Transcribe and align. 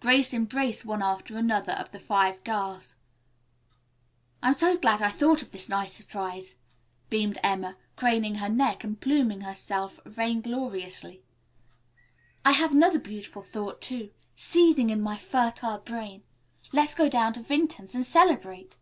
Grace 0.00 0.32
embraced 0.32 0.86
one 0.86 1.02
after 1.02 1.36
another 1.36 1.74
of 1.74 1.92
the 1.92 1.98
five 2.00 2.42
girls. 2.42 2.96
"I'm 4.42 4.54
so 4.54 4.78
glad 4.78 5.02
I 5.02 5.10
thought 5.10 5.42
of 5.42 5.50
this 5.52 5.68
nice 5.68 5.92
surprise," 5.92 6.54
beamed 7.10 7.36
Emma, 7.44 7.76
craning 7.94 8.36
her 8.36 8.48
neck, 8.48 8.82
and 8.82 8.98
pluming 8.98 9.42
herself 9.42 10.00
vaingloriously. 10.06 11.22
"I 12.46 12.52
have 12.52 12.72
another 12.72 12.98
beautiful 12.98 13.42
thought, 13.42 13.82
too, 13.82 14.08
seething 14.34 14.88
in 14.88 15.02
my 15.02 15.18
fertile 15.18 15.76
brain. 15.80 16.22
Let's 16.72 16.94
go 16.94 17.06
down 17.06 17.34
to 17.34 17.40
Vinton's 17.42 17.94
and 17.94 18.06
celebrate." 18.06 18.78